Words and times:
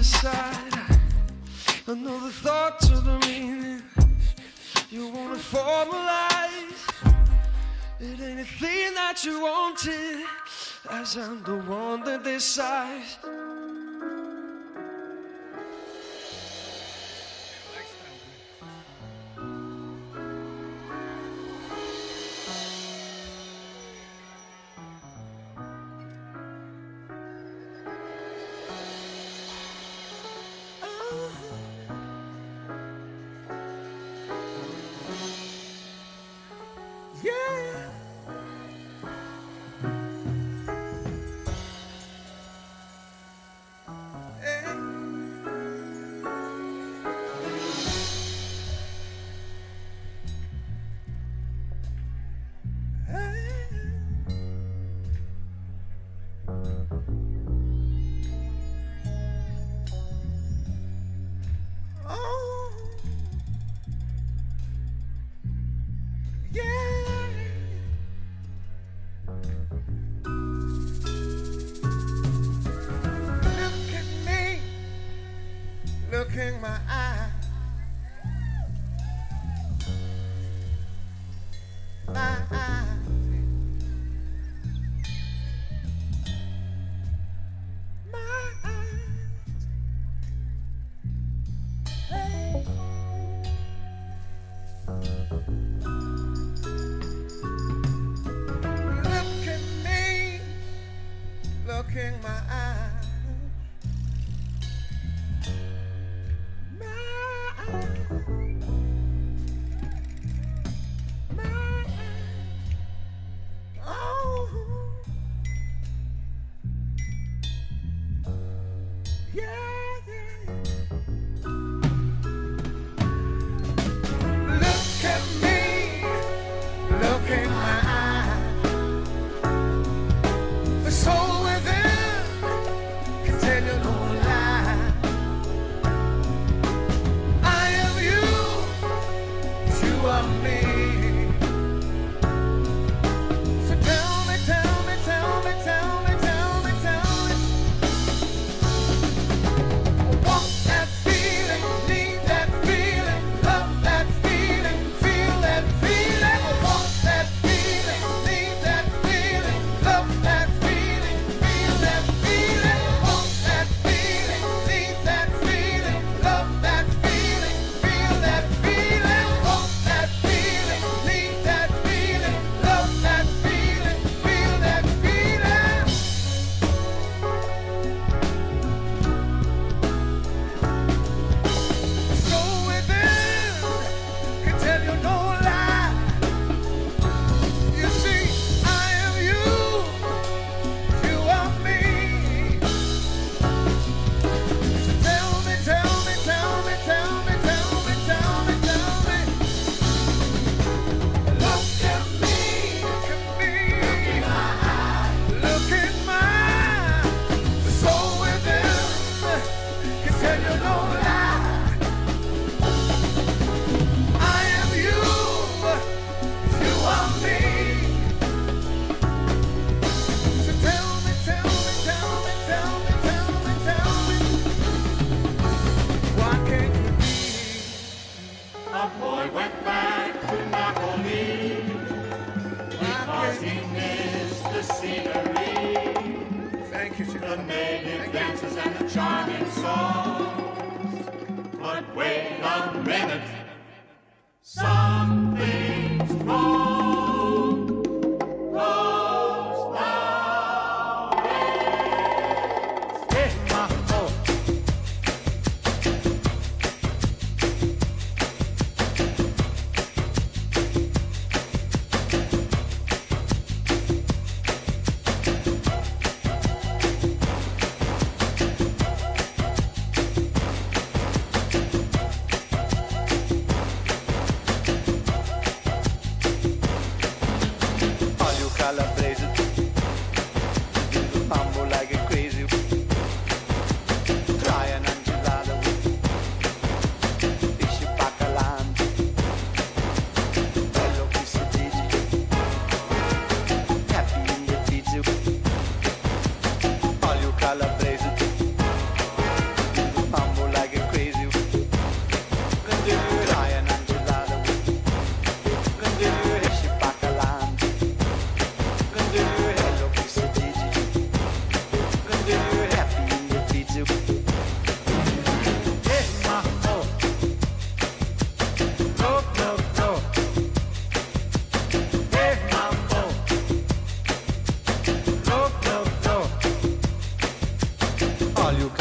aside. 0.00 0.72
the 1.86 2.30
thought 2.30 2.80
to 2.80 2.94
the 3.08 3.18
meaning. 3.26 3.82
You 4.90 5.08
wanna 5.08 5.36
formalize 5.36 6.80
it 8.00 8.18
ain't 8.20 8.40
thing 8.46 8.94
that 8.94 9.24
you 9.24 9.42
wanted, 9.42 10.24
as 10.90 11.16
I'm 11.16 11.42
the 11.42 11.58
one 11.68 12.00
that 12.04 12.24
decides. 12.24 13.18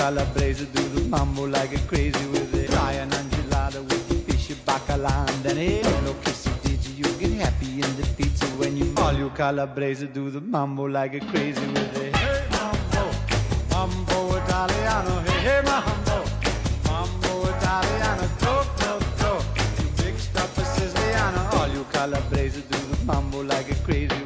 Calabrese 0.10 0.66
do 0.74 0.82
the 0.90 1.02
mambo 1.08 1.46
like 1.46 1.72
a 1.72 1.80
crazy 1.88 2.26
with 2.30 2.56
it. 2.56 2.72
Try 2.72 2.94
an 2.94 3.12
enchilada 3.12 3.80
with 3.84 4.26
fishy 4.26 4.56
bacalao. 4.66 5.28
Then 5.44 5.58
hello, 5.58 6.14
quesadilla. 6.24 6.98
You 6.98 7.10
get 7.20 7.32
happy 7.44 7.74
in 7.84 7.92
the 7.96 8.08
pizza 8.18 8.48
when 8.58 8.76
you 8.76 8.92
all 8.98 9.14
you 9.14 9.30
calabrese 9.30 10.08
do 10.08 10.32
the 10.32 10.42
mambo 10.42 10.86
like 10.86 11.14
a 11.14 11.20
crazy 11.20 11.64
with 11.68 11.98
it. 11.98 12.16
Hey, 12.16 12.44
mambo. 12.50 13.04
Mambo 13.70 14.36
Italiano, 14.38 15.14
hey, 15.28 15.42
hey, 15.48 15.62
mambo. 15.70 16.18
Mambo 16.90 17.32
Italiano, 17.54 18.28
go, 18.42 18.66
go, 18.82 19.00
go. 19.22 19.32
You 19.80 19.90
mixed 20.04 20.36
up 20.36 20.58
a 20.58 20.64
Siciliano. 20.74 21.42
All 21.60 21.68
you 21.68 21.86
calabrese 21.92 22.62
do 22.62 22.80
the 22.92 23.06
mambo 23.06 23.44
like 23.44 23.70
a 23.72 23.76
crazy 23.86 24.19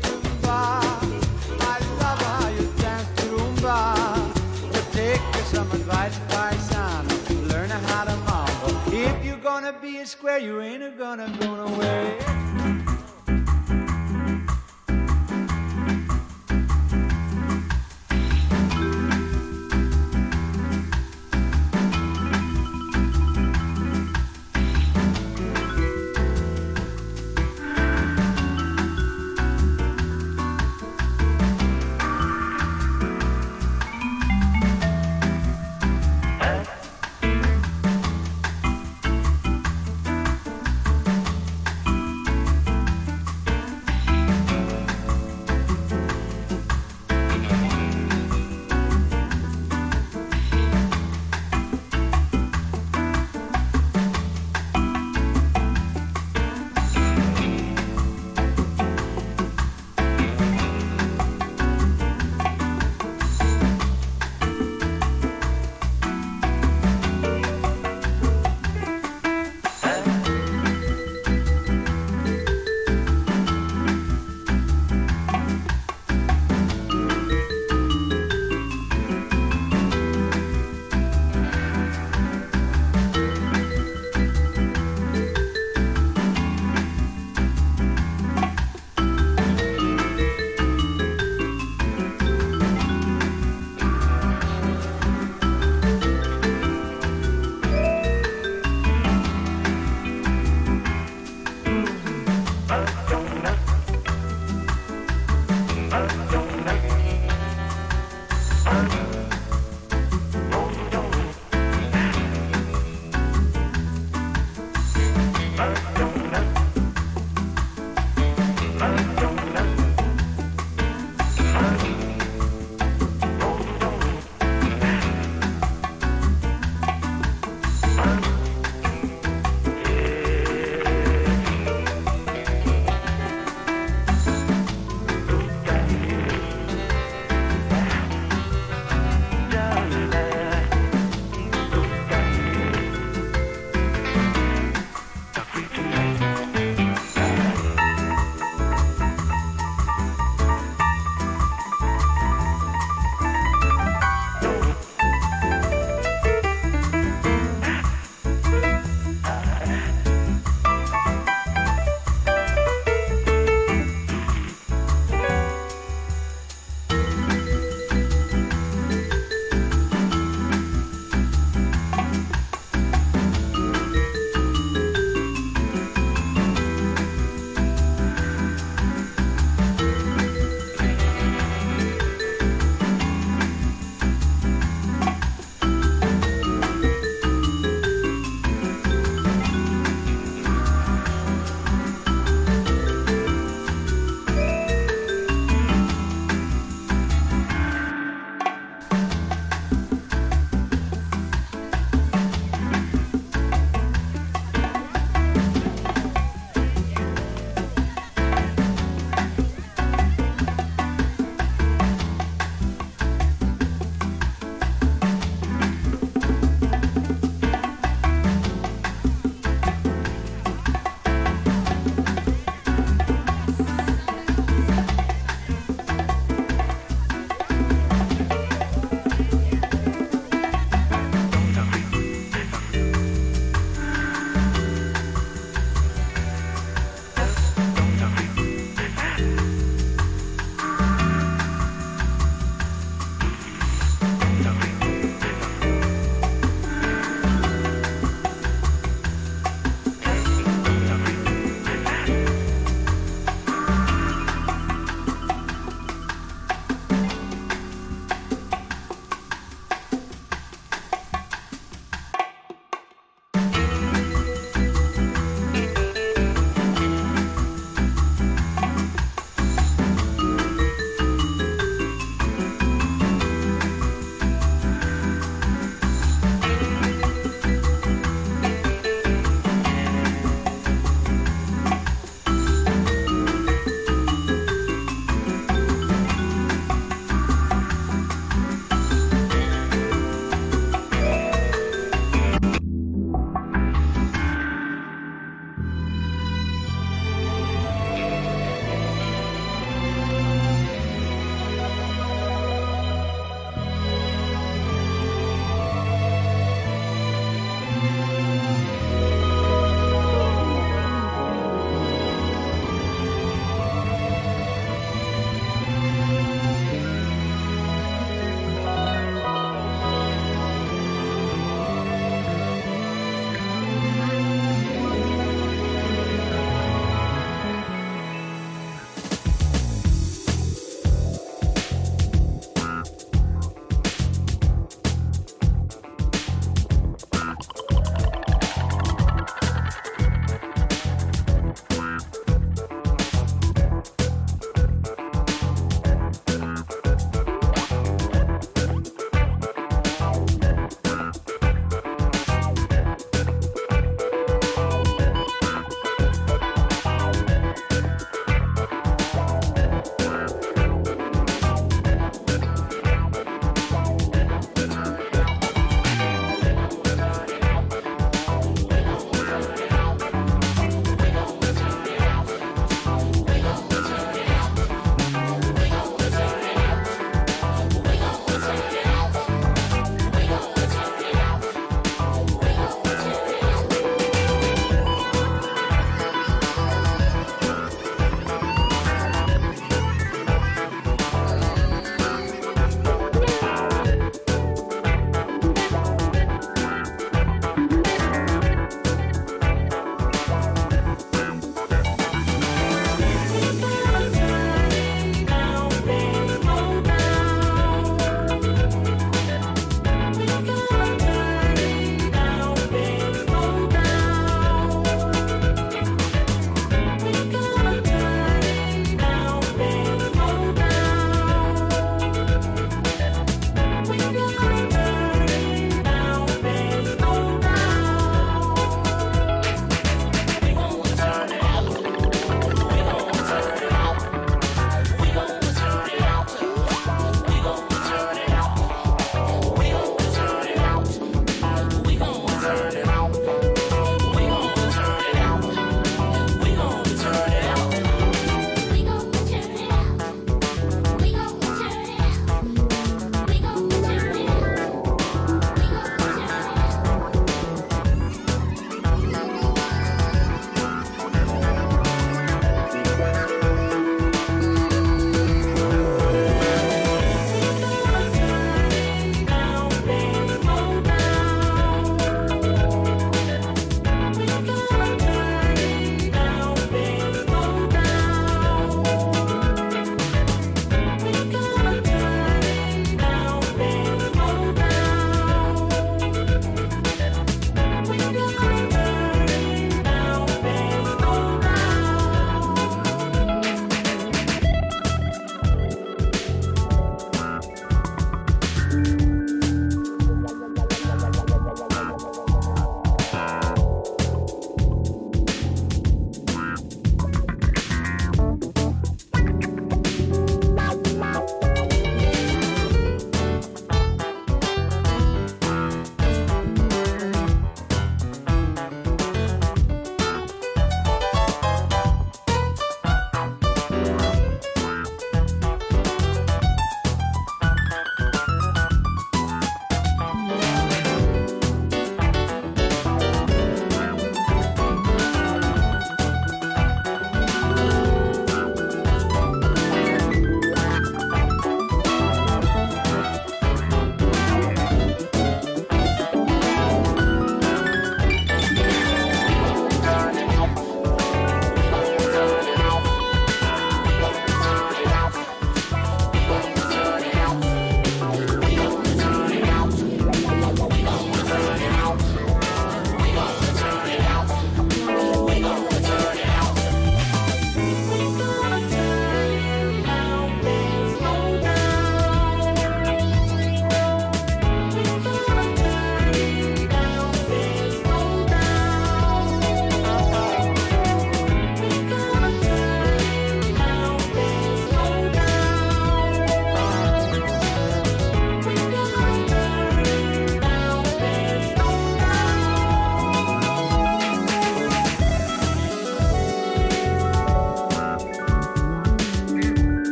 goodbye. 0.00 0.80
I 1.60 1.80
you 2.56 2.72
dance 2.78 3.08
to. 3.18 3.26
Learn 7.52 7.70
how 7.70 8.04
to. 8.04 8.12
If 8.92 9.24
you're 9.24 9.38
gonna 9.38 9.72
be 9.80 9.98
a 9.98 10.06
square, 10.06 10.38
you 10.38 10.60
ain't 10.60 10.96
gonna 10.96 11.28
go 11.40 11.56
nowhere. 11.56 12.29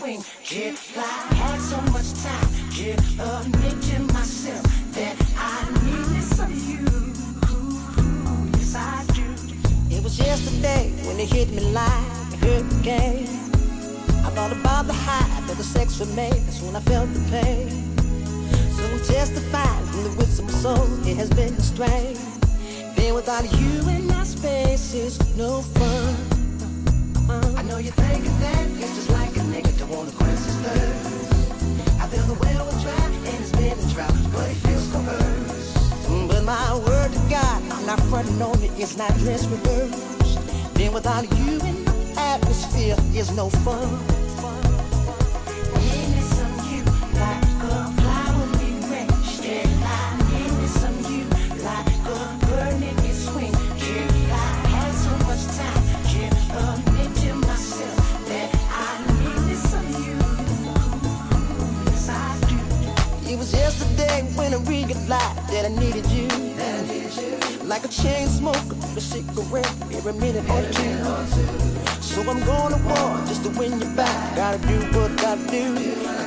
swing. 0.00 0.24
Yeah. 0.50 0.69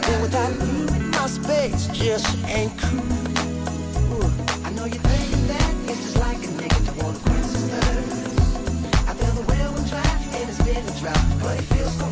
But 0.05 0.21
without 0.21 0.51
you, 0.51 0.85
my 1.11 1.27
space 1.27 1.87
just 1.87 2.27
ain't 2.47 2.77
cool. 2.77 4.23
I 4.65 4.69
know 4.71 4.85
you 4.85 4.99
that 4.99 5.73
it's 5.87 6.01
just 6.03 6.17
like 6.17 6.37
a 6.37 6.51
nigga 6.59 6.79
to 6.87 6.93
want 7.03 7.17
to 7.23 7.31
I 9.07 9.13
feel 9.15 9.33
the 9.39 9.43
and 10.35 11.41
but 11.41 11.57
it 11.57 11.65
feels 11.71 11.95
so 11.97 12.05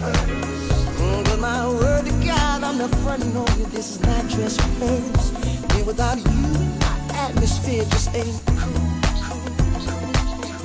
but 1.26 1.40
my 1.40 1.68
word 1.68 2.06
to 2.06 2.12
God, 2.26 2.64
I'm 2.64 2.78
not 2.78 2.92
on 3.36 3.60
you. 3.60 3.66
This 3.66 3.96
is 3.96 4.00
not 4.02 4.28
just. 4.30 4.62
And 4.82 5.86
without 5.86 6.18
you, 6.18 6.48
my 6.80 6.96
atmosphere 7.26 7.84
just 7.86 8.16
ain't 8.16 8.42
cool. 8.58 8.82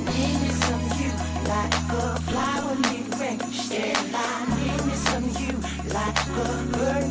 Need 0.05 0.37
me 0.43 0.51
some 0.63 0.85
you 0.99 1.11
like 1.51 1.73
a 1.91 2.21
flower, 2.29 2.75
make 2.87 3.09
rain, 3.19 3.39
stand 3.51 4.11
line. 4.13 4.49
need 4.61 4.85
me 4.85 4.93
some 4.93 5.27
you 5.41 5.53
like 5.93 6.19
a 6.27 6.77
bird. 6.77 7.06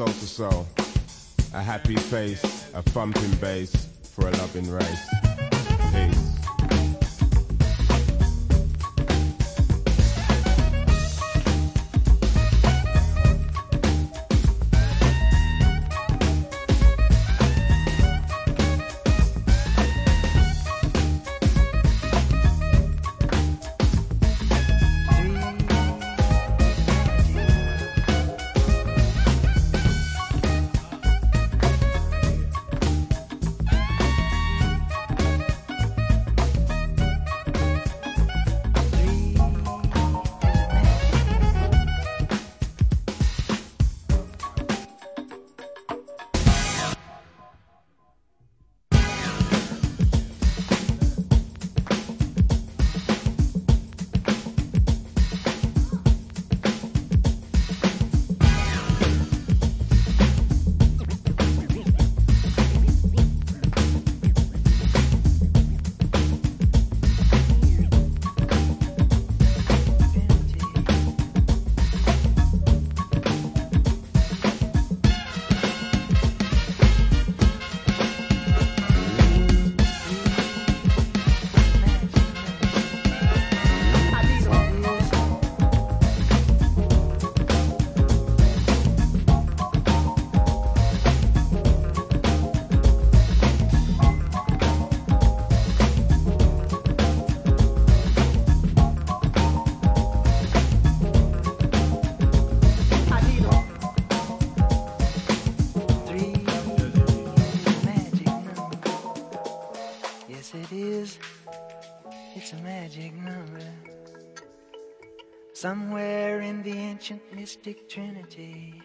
Soul 0.00 0.14
to 0.14 0.26
soul. 0.26 0.66
A 1.52 1.62
happy 1.62 1.94
face, 1.94 2.70
a 2.72 2.80
thumping 2.80 3.36
ancient 117.10 117.34
mystic 117.34 117.88
trinity, 117.88 118.80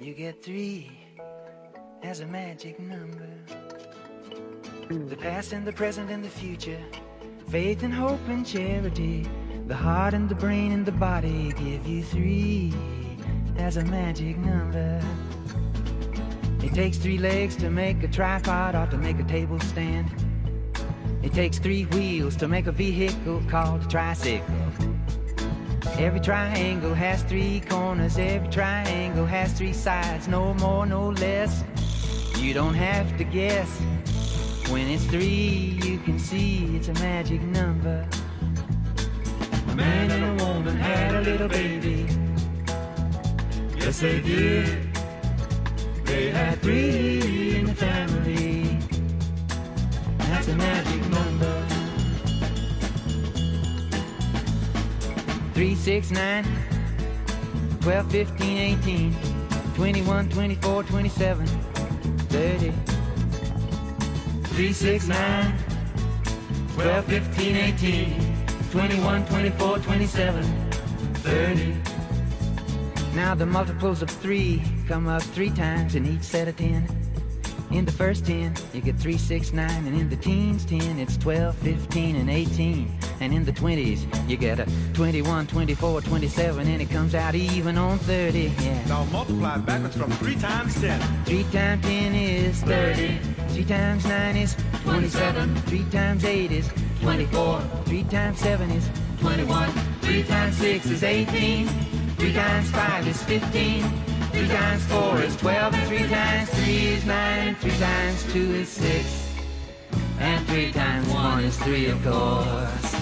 you 0.00 0.14
get 0.14 0.42
three 0.42 0.90
as 2.02 2.18
a 2.18 2.26
magic 2.26 2.80
number. 2.80 3.28
The 4.88 5.16
past 5.16 5.52
and 5.52 5.64
the 5.64 5.72
present 5.72 6.10
and 6.10 6.24
the 6.24 6.28
future, 6.28 6.80
faith 7.48 7.84
and 7.84 7.94
hope 7.94 8.18
and 8.26 8.44
charity, 8.44 9.28
the 9.68 9.76
heart 9.76 10.12
and 10.12 10.28
the 10.28 10.34
brain 10.34 10.72
and 10.72 10.84
the 10.84 10.90
body 10.90 11.52
give 11.52 11.86
you 11.86 12.02
three 12.02 12.74
as 13.58 13.76
a 13.76 13.84
magic 13.84 14.36
number. 14.38 15.00
It 16.64 16.74
takes 16.74 16.98
three 16.98 17.18
legs 17.18 17.54
to 17.58 17.70
make 17.70 18.02
a 18.02 18.08
tripod 18.08 18.74
or 18.74 18.88
to 18.90 18.98
make 18.98 19.20
a 19.20 19.24
table 19.24 19.60
stand. 19.60 20.10
It 21.22 21.32
takes 21.32 21.60
three 21.60 21.84
wheels 21.84 22.34
to 22.38 22.48
make 22.48 22.66
a 22.66 22.72
vehicle 22.72 23.40
called 23.48 23.84
a 23.84 23.86
tricycle. 23.86 24.95
Every 25.98 26.20
triangle 26.20 26.92
has 26.92 27.22
three 27.22 27.60
corners, 27.60 28.18
every 28.18 28.50
triangle 28.50 29.24
has 29.24 29.54
three 29.54 29.72
sides, 29.72 30.28
no 30.28 30.52
more, 30.54 30.84
no 30.84 31.08
less. 31.08 31.64
You 32.36 32.52
don't 32.52 32.74
have 32.74 33.16
to 33.16 33.24
guess. 33.24 33.80
When 34.68 34.88
it's 34.88 35.04
three, 35.04 35.80
you 35.82 35.98
can 36.00 36.18
see 36.18 36.76
it's 36.76 36.88
a 36.88 36.94
magic 36.94 37.40
number. 37.40 38.06
A 39.70 39.74
man 39.74 40.10
and 40.10 40.38
a 40.38 40.44
woman 40.44 40.76
had 40.76 41.14
a 41.14 41.20
little 41.22 41.48
baby. 41.48 42.06
Yes, 43.78 44.00
they 44.00 44.20
did. 44.20 44.94
They 46.04 46.30
had 46.30 46.60
three 46.60 47.56
in 47.56 47.64
the 47.64 47.74
family. 47.74 48.78
That's 50.18 50.48
a 50.48 50.56
magic 50.56 51.08
number. 51.08 51.55
Three, 55.56 55.74
six, 55.74 56.10
nine, 56.10 56.44
12, 57.80 58.10
15, 58.12 58.58
18, 58.58 59.16
21, 59.74 60.28
24, 60.28 60.82
27, 60.82 61.46
30. 61.46 62.72
Three, 64.48 64.72
six, 64.74 65.08
nine, 65.08 65.54
12, 66.74 67.04
15, 67.06 67.56
18, 67.56 68.36
21, 68.70 69.24
24, 69.24 69.78
27, 69.78 70.70
30. 71.14 71.74
Now 73.14 73.34
the 73.34 73.46
multiples 73.46 74.02
of 74.02 74.10
three 74.10 74.62
come 74.86 75.08
up 75.08 75.22
three 75.22 75.48
times 75.48 75.94
in 75.94 76.04
each 76.04 76.22
set 76.22 76.48
of 76.48 76.56
ten. 76.58 76.86
In 77.70 77.86
the 77.86 77.92
first 77.92 78.26
ten, 78.26 78.54
you 78.74 78.82
get 78.82 78.96
three, 78.96 79.16
six, 79.16 79.54
nine, 79.54 79.86
and 79.86 79.98
in 79.98 80.10
the 80.10 80.16
teens, 80.16 80.66
ten, 80.66 80.98
it's 80.98 81.16
12, 81.16 81.56
15, 81.56 82.16
and 82.16 82.28
18. 82.28 83.05
And 83.20 83.32
in 83.32 83.44
the 83.44 83.52
20s, 83.52 84.28
you 84.28 84.36
get 84.36 84.60
a 84.60 84.66
21, 84.92 85.46
24, 85.46 86.00
27, 86.02 86.68
and 86.68 86.82
it 86.82 86.90
comes 86.90 87.14
out 87.14 87.34
even 87.34 87.78
on 87.78 87.98
30. 88.00 88.52
Yeah. 88.60 88.86
Now 88.86 89.04
multiply 89.06 89.56
backwards 89.58 89.96
from 89.96 90.10
3 90.10 90.36
times 90.36 90.80
10. 90.80 91.24
3 91.24 91.42
times 91.44 91.84
10 91.84 92.14
is 92.14 92.62
30. 92.62 93.18
3 93.48 93.64
times 93.64 94.04
9 94.06 94.36
is 94.36 94.56
27. 94.82 95.54
3 95.54 95.84
times 95.90 96.24
8 96.24 96.52
is 96.52 96.70
24. 97.00 97.60
3 97.86 98.04
times 98.04 98.38
7 98.38 98.70
is 98.70 98.90
21. 99.20 99.70
3 100.02 100.22
times 100.24 100.56
6 100.58 100.86
is 100.86 101.02
18. 101.02 101.68
3 101.68 102.32
times 102.32 102.70
5 102.70 103.08
is 103.08 103.22
15. 103.22 103.82
3 104.32 104.48
times 104.48 104.84
4 104.86 105.22
is 105.22 105.36
12. 105.36 105.74
And 105.74 105.88
3 105.88 105.98
times 106.08 106.50
3 106.50 106.64
is 106.64 107.04
9. 107.06 107.54
3 107.54 107.70
times 107.70 108.32
2 108.32 108.38
is 108.38 108.68
6. 108.68 109.26
And 110.18 110.46
3 110.46 110.72
times 110.72 111.08
1 111.08 111.44
is 111.44 111.56
3, 111.58 111.86
of 111.90 112.02
course 112.02 112.95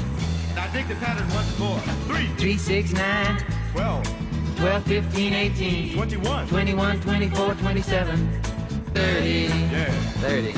dig 0.75 0.89
the 0.89 0.95
pattern 0.97 1.29
once 1.33 1.57
more. 1.57 1.79
Three, 2.09 2.27
three, 2.37 2.59
six, 2.59 2.93
nine, 2.93 3.39
twelve, 3.72 4.05
twelve, 4.57 4.83
fifteen, 4.83 5.33
eighteen, 5.33 5.95
twenty-one, 5.95 6.49
twenty-one, 6.49 7.01
twenty-four, 7.01 7.55
twenty-seven, 7.55 8.43
thirty, 8.93 9.47
yeah, 9.70 9.93
thirty. 10.18 10.53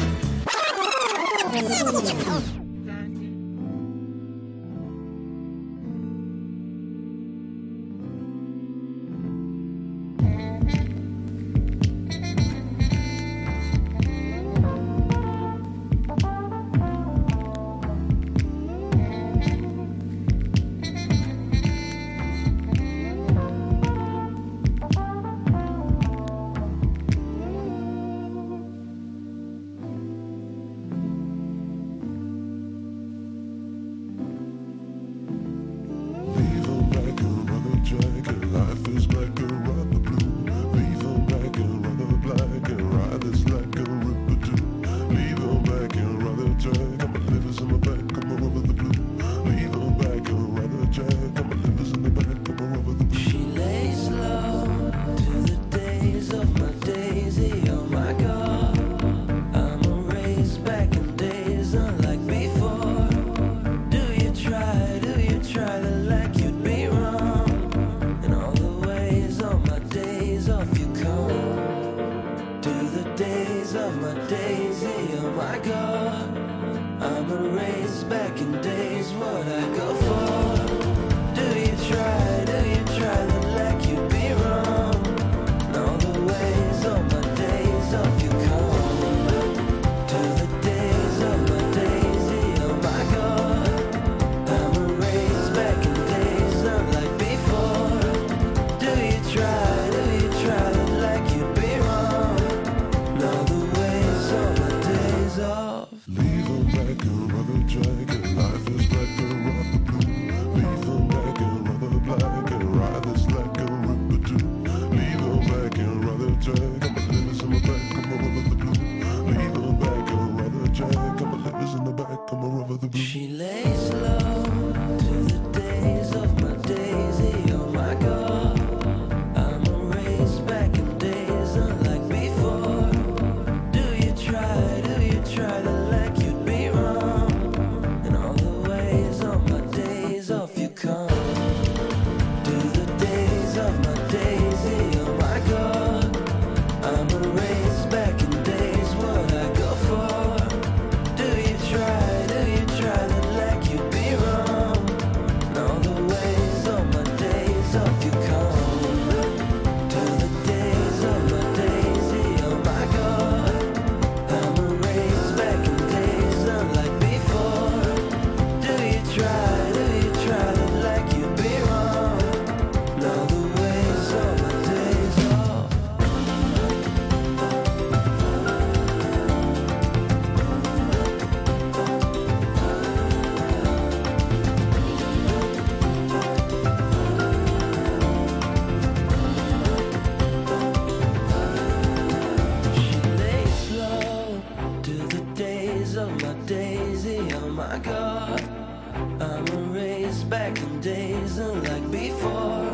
back 200.29 200.59
in 200.59 200.81
days 200.81 201.39
unlike 201.39 201.91
before. 201.91 202.73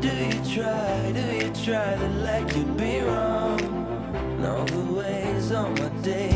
Do 0.00 0.08
you 0.08 0.54
try, 0.54 1.12
do 1.12 1.36
you 1.36 1.52
try 1.64 1.94
to 1.94 2.08
like 2.24 2.54
you'd 2.56 2.76
be 2.76 3.00
wrong? 3.00 3.60
And 4.14 4.46
all 4.46 4.64
the 4.64 4.92
ways 4.92 5.52
on 5.52 5.74
my 5.74 5.88
days. 6.02 6.33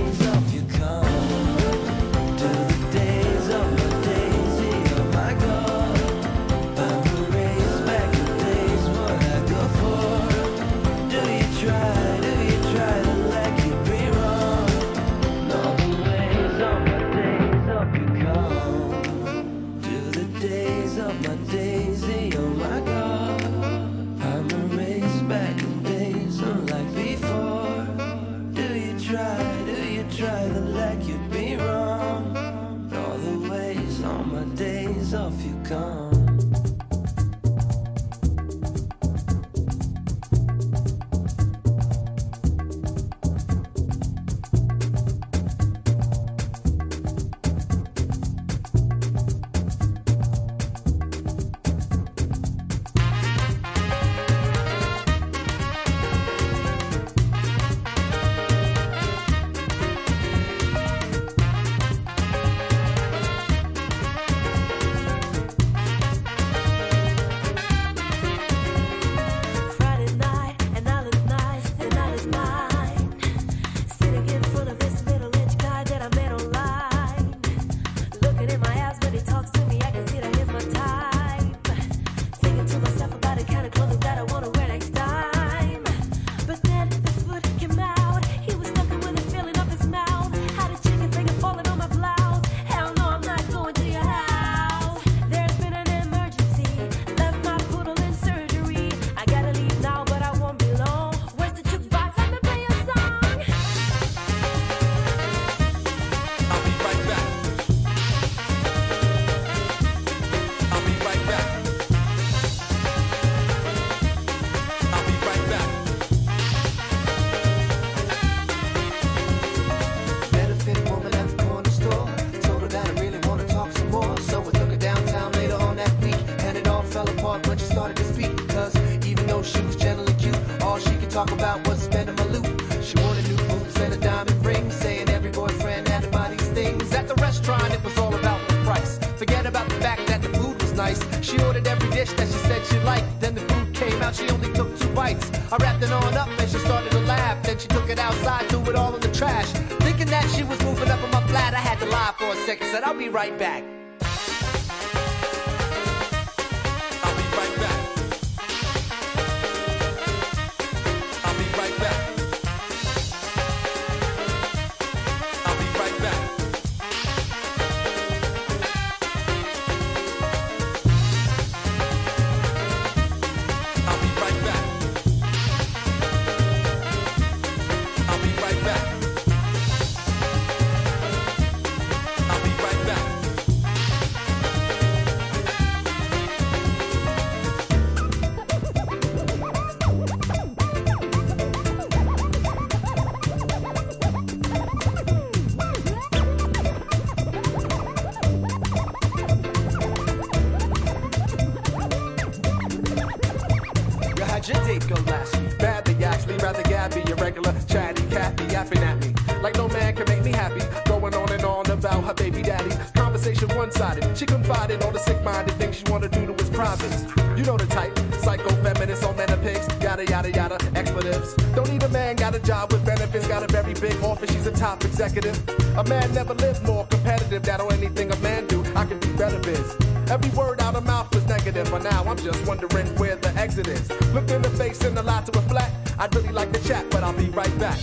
Gabby, 206.69 207.01
a 207.11 207.14
regular 207.16 207.55
chatty 207.66 208.03
Kathy 208.11 208.45
yapping 208.53 208.83
at 208.83 208.99
me. 209.01 209.14
Like 209.43 209.57
no 209.57 209.69
man 209.69 209.97
can 209.97 210.07
make 210.09 210.23
me 210.23 210.33
happy. 210.33 210.61
Going 210.87 211.14
on 211.14 211.33
and 211.33 211.45
on 211.45 211.71
about 211.71 212.05
her 212.05 212.14
baby 212.14 212.43
daddy. 212.43 212.71
Conversation 212.95 213.49
one 213.57 213.71
sided. 213.73 214.16
She 214.16 214.27
confided 214.27 214.83
all 214.83 214.93
the 214.93 214.99
sick 214.99 215.23
minded 215.25 215.55
things 215.55 215.77
she 215.77 215.85
wanna 215.91 216.09
do 216.09 216.27
to 216.27 216.35
his 216.35 216.51
privates. 216.51 217.05
You 217.37 217.45
know 217.45 217.57
the 217.57 217.66
type. 217.66 217.97
Psycho 218.21 218.51
feminist 218.62 219.03
on 219.05 219.16
men 219.16 219.29
pigs. 219.41 219.66
Yada 219.81 220.05
yada 220.05 220.31
yada. 220.31 220.59
Expletives. 220.75 221.35
Don't 221.55 221.71
need 221.71 221.83
a 221.83 221.89
man, 221.89 222.16
got 222.16 222.35
a 222.35 222.41
job 222.41 222.73
with 222.73 222.85
benefits. 222.85 223.27
Got 223.27 223.43
a 223.43 223.53
very 223.53 223.75
big 223.75 223.97
office, 224.03 224.31
she's 224.31 224.47
a 224.47 224.53
top 224.53 224.85
executive. 224.85 225.37
A 225.79 225.85
man 225.85 226.12
never 226.12 226.35
lived 226.35 226.62
more 226.64 226.85
competitive. 226.87 227.43
That 227.45 227.61
or 227.61 227.73
anything 227.73 228.12
a 228.12 228.16
man 228.16 228.47
do, 228.47 228.62
I 228.75 228.85
can 228.85 228.99
do 228.99 229.16
better 229.16 229.39
biz. 229.41 229.77
Every 230.11 230.31
word 230.31 230.61
out 230.61 230.75
of 230.75 230.85
mouth 230.85 231.18
negative, 231.59 231.72
but 231.72 231.90
now 231.90 232.04
I'm 232.04 232.16
just 232.16 232.46
wondering 232.46 232.86
where 232.98 233.16
the 233.16 233.28
exit 233.36 233.68
is. 233.68 233.90
Looked 234.12 234.30
in 234.30 234.42
the 234.42 234.50
face 234.50 234.82
and 234.84 234.96
the 234.96 235.02
lot 235.02 235.26
to 235.26 235.32
reflect. 235.32 235.72
I'd 235.98 236.14
really 236.14 236.32
like 236.32 236.52
to 236.52 236.62
chat, 236.66 236.88
but 236.90 237.02
I'll 237.02 237.12
be 237.12 237.26
right 237.30 237.59
back. 237.59 237.78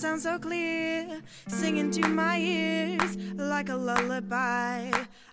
Doesn't 0.00 0.20
sound 0.20 0.42
so 0.42 0.48
clear. 0.48 1.20
Singing 1.48 1.90
to 1.90 2.06
my 2.06 2.38
ears 2.38 3.16
like 3.34 3.68
a 3.68 3.74
lullaby. 3.74 4.92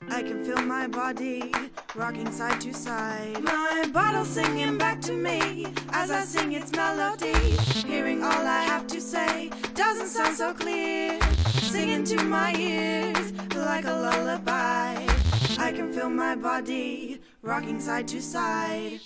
I 0.10 0.24
can 0.24 0.44
feel 0.44 0.60
my 0.62 0.88
body 0.88 1.54
rocking 1.94 2.32
side 2.32 2.62
to 2.62 2.74
side. 2.74 3.44
My 3.44 3.88
bottle 3.94 4.26
singing 4.26 4.78
back 4.80 5.02
to 5.02 5.14
me 5.14 5.68
as 5.90 6.10
I 6.10 6.22
sing 6.22 6.54
its 6.54 6.72
melody. 6.72 7.34
Hearing 7.86 8.24
all 8.24 8.48
I 8.48 8.64
have 8.64 8.88
to 8.88 9.00
say 9.00 9.52
doesn't 9.76 10.08
sound 10.08 10.36
so 10.36 10.52
clear. 10.54 11.20
Singing 11.62 12.04
to 12.06 12.24
my 12.24 12.56
ears 12.56 13.34
like 13.56 13.86
a 13.86 13.94
lullaby. 13.94 14.96
I 15.60 15.72
can 15.76 15.94
feel 15.94 16.10
my 16.10 16.36
body 16.36 17.22
rocking 17.44 17.80
side 17.80 18.08
to 18.08 18.20
side. 18.20 19.00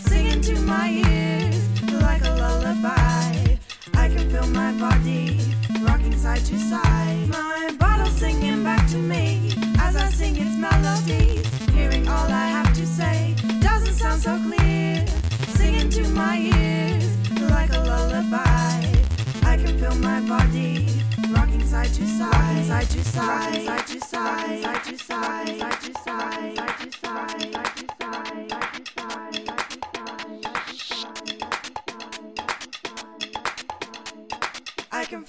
singing 0.00 0.40
to 0.42 0.54
my 0.62 0.88
ears 0.88 1.82
like 2.02 2.24
a 2.24 2.30
lullaby. 2.30 3.58
I 3.94 4.08
can 4.08 4.30
feel 4.30 4.46
my 4.48 4.72
body 4.72 5.40
rocking 5.82 6.16
side 6.16 6.44
to 6.46 6.58
side. 6.58 7.28
My 7.28 7.74
bottle 7.78 8.06
singing 8.06 8.62
back 8.64 8.88
to 8.90 8.96
me 8.96 9.52
as 9.78 9.96
I 9.96 10.08
sing 10.10 10.36
its 10.36 10.56
melodies. 10.56 11.46
Hearing 11.70 12.08
all 12.08 12.28
I 12.44 12.46
have 12.56 12.72
to 12.74 12.86
say 12.86 13.34
doesn't 13.60 13.94
sound 13.94 14.22
so 14.22 14.38
clear. 14.46 15.06
Singing 15.58 15.90
to 15.90 16.08
my 16.10 16.36
ears 16.38 17.40
like 17.50 17.70
a 17.72 17.80
lullaby. 17.80 18.90
I 19.42 19.56
can 19.56 19.78
feel 19.78 19.94
my 19.96 20.20
body 20.20 20.86
rocking 21.30 21.64
side 21.66 21.92
to 21.94 22.06
side, 22.06 22.32
Rocking 22.32 22.64
side 22.64 22.88
to 22.88 23.04
side, 23.04 23.64
side 23.64 23.86
to 23.86 24.00
side, 24.00 24.62
side 24.62 24.84
to 24.84 24.98
side, 24.98 25.58
side 25.60 25.80
to 25.82 25.92
side, 25.92 26.56
side 26.56 26.78
to 26.78 26.98
side, 26.98 27.52
side 27.52 27.76
to 27.76 27.86
side. 28.00 28.49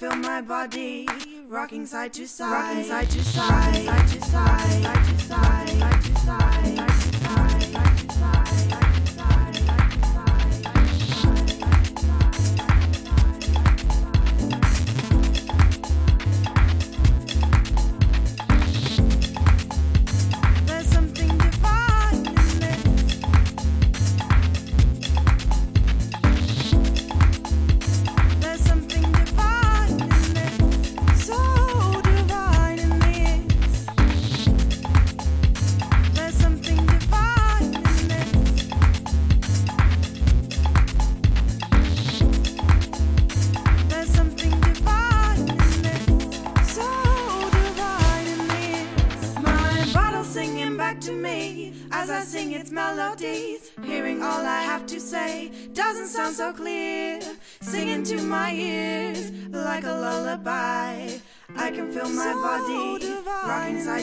Feel 0.02 0.16
my 0.16 0.40
body 0.40 1.06
rocking 1.46 1.86
side 1.86 2.12
to 2.12 2.26
side, 2.26 2.50
rocking 2.50 2.82
side 2.82 3.08
to 3.08 3.22
side, 3.22 3.84
side 3.84 4.08
to 4.08 4.20
side, 4.24 4.82
side 4.82 5.04
to 5.04 5.18
side, 5.20 5.68
side 5.68 6.02
to 6.02 6.18
side, 6.18 6.68
side 6.72 6.80
to 6.82 6.90
side, 6.96 7.20
side 7.20 7.60
to 7.60 7.72
side, 7.72 7.91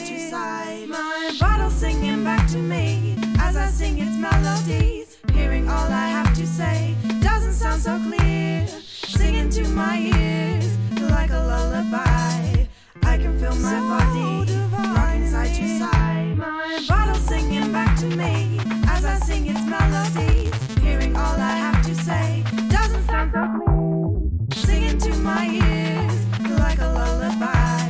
to 0.06 0.18
side. 0.30 0.88
My 0.88 1.36
bottle 1.38 1.70
singing 1.70 2.24
back 2.24 2.48
to 2.50 2.58
me 2.58 3.16
as 3.38 3.56
I 3.56 3.66
sing 3.66 3.98
its 3.98 4.16
melodies. 4.16 5.18
Hearing 5.32 5.68
all 5.68 5.90
I 5.90 6.08
have 6.08 6.34
to 6.36 6.46
say 6.46 6.94
doesn't 7.20 7.52
sound 7.54 7.82
so 7.82 7.98
clear. 7.98 8.66
Singing 8.66 9.50
to 9.50 9.68
my 9.68 9.98
ears 9.98 10.76
like 11.10 11.30
a 11.30 11.42
lullaby. 11.52 12.66
I 13.02 13.18
can 13.18 13.38
feel 13.38 13.54
my 13.56 13.80
body 13.80 14.52
rocking 14.94 15.28
side 15.28 15.54
to 15.54 15.78
side. 15.78 16.36
My 16.36 16.84
bottle 16.88 17.14
singing 17.14 17.72
back 17.72 17.98
to 18.00 18.06
me 18.06 18.58
as 18.88 19.04
I 19.04 19.18
sing 19.18 19.46
its 19.46 19.64
melodies. 19.66 20.52
Hearing 20.78 21.16
all 21.16 21.36
I 21.38 21.56
have 21.64 21.84
to 21.86 21.94
say 21.94 22.44
doesn't 22.68 23.06
sound 23.06 23.32
so 23.32 23.42
clear. 23.54 24.64
Singing 24.64 24.98
to 24.98 25.14
my 25.16 25.44
ears 25.46 26.26
like 26.58 26.78
a 26.78 26.88
lullaby. 26.88 27.80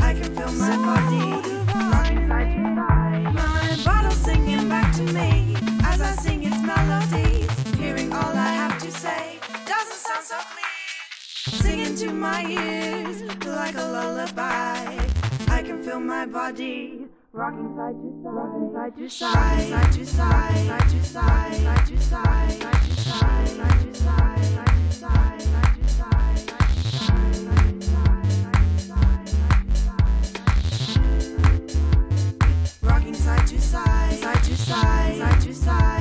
I 0.00 0.14
can 0.14 0.34
feel 0.34 0.52
my 0.52 0.76
body 0.76 1.07
clear. 11.88 11.96
Singing 11.96 12.08
to 12.08 12.14
my 12.14 12.44
ears 12.44 13.22
like 13.46 13.74
a 13.74 13.78
lullaby. 13.78 15.06
I 15.48 15.62
can 15.62 15.82
feel 15.82 16.00
my 16.00 16.26
body 16.26 17.06
rocking 17.32 17.74
side 17.76 18.96
to 18.96 19.08
side, 19.08 19.68
side 19.68 19.92
to 19.92 20.06
side, 20.06 20.66
side 20.66 20.88
to 20.90 21.04
side, 21.04 21.54
side 21.54 21.86
to 21.86 21.98
side, 22.00 22.50
side 22.52 22.82
to 22.82 22.96
side, 22.96 23.48
side 23.48 23.80
to 23.80 23.94
side, 23.94 24.38
side 24.38 24.62
to 24.64 24.94
side, 24.94 25.38
side 25.40 25.72
to 25.74 25.88
side, 25.88 26.38
side 26.38 26.88
to 27.38 27.78
side, 27.78 28.18
Rocking 32.82 33.14
side 33.14 33.46
to 33.46 33.60
side, 33.60 34.12
side 34.12 34.44
to 34.44 34.56
side, 34.56 35.16
side 35.16 35.40
to 35.40 35.54
side, 35.54 35.54
side 35.54 35.88
to 35.92 35.97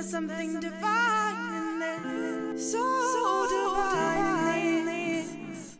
There's 0.00 0.12
something 0.12 0.60
divine 0.60 1.54
in 1.54 1.78
this. 1.78 2.72
So 2.72 3.46
divine 3.50 4.64
in 4.66 4.86
this. 4.86 5.76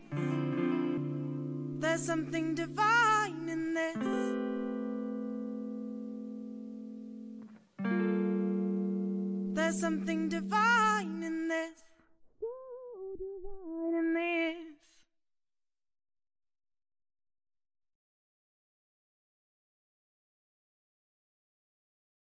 There's 1.79 2.05
something 2.05 2.53
divine 2.53 3.49
in 3.49 3.73
this. 3.73 3.97
There's 9.55 9.79
something 9.79 10.29
divine 10.29 11.23
in 11.23 11.47
this. 11.47 11.90